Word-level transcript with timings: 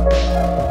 Bye. 0.00 0.61